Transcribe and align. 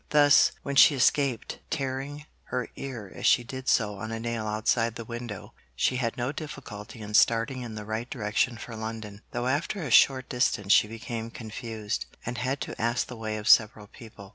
Thus, 0.09 0.51
when 0.63 0.75
she 0.77 0.95
escaped, 0.95 1.59
tearing 1.69 2.25
her 2.45 2.69
ear 2.75 3.11
as 3.15 3.27
she 3.27 3.43
did 3.43 3.69
so 3.69 3.99
on 3.99 4.11
a 4.11 4.19
nail 4.19 4.47
outside 4.47 4.95
the 4.95 5.05
window, 5.05 5.53
she 5.75 5.97
had 5.97 6.17
no 6.17 6.31
difficulty 6.31 7.01
in 7.01 7.13
starting 7.13 7.61
in 7.61 7.75
the 7.75 7.85
right 7.85 8.09
direction 8.09 8.57
for 8.57 8.75
London, 8.75 9.21
though 9.29 9.45
after 9.45 9.83
a 9.83 9.91
short 9.91 10.27
distance 10.27 10.73
she 10.73 10.87
became 10.87 11.29
confused, 11.29 12.07
and 12.25 12.39
had 12.39 12.59
to 12.61 12.81
ask 12.81 13.05
the 13.05 13.15
way 13.15 13.37
of 13.37 13.47
several 13.47 13.85
people. 13.85 14.29